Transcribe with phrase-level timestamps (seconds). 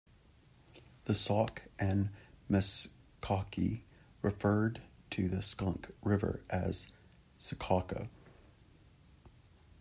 [1.05, 2.09] The Sauk and
[2.49, 3.81] Meskwaki
[4.23, 4.81] referred
[5.11, 6.87] to the Skunk River as
[7.39, 8.09] "Shecaqua".